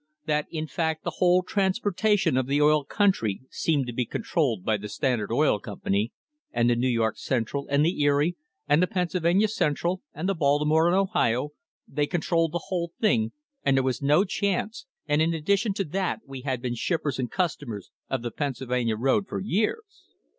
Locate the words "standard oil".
4.89-5.59